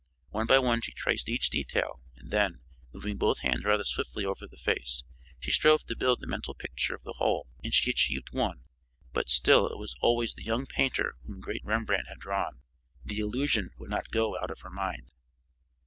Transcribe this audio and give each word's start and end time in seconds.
One 0.29 0.47
by 0.47 0.57
one 0.57 0.81
she 0.81 0.93
traced 0.93 1.29
each 1.29 1.51
detail 1.51 2.01
and 2.15 2.31
then, 2.31 2.61
moving 2.91 3.17
both 3.17 3.41
hands 3.41 3.65
rather 3.65 3.83
swiftly 3.83 4.25
over 4.25 4.47
the 4.47 4.57
face, 4.57 5.03
she 5.39 5.51
strove 5.51 5.85
to 5.85 5.95
build 5.95 6.21
the 6.21 6.25
mental 6.25 6.55
picture 6.55 6.95
of 6.95 7.03
the 7.03 7.13
whole 7.19 7.45
and 7.63 7.71
she 7.71 7.91
achieved 7.91 8.33
one, 8.33 8.63
but 9.13 9.29
still 9.29 9.67
it 9.69 9.77
was 9.77 9.95
always 10.01 10.33
the 10.33 10.43
young 10.43 10.65
painter 10.65 11.17
whom 11.27 11.39
great 11.39 11.63
Rembrandt 11.63 12.07
had 12.07 12.17
drawn. 12.17 12.61
The 13.05 13.19
illusion 13.19 13.69
would 13.77 13.91
not 13.91 14.09
go 14.09 14.35
out 14.39 14.49
of 14.49 14.61
her 14.61 14.71
mind. 14.71 15.11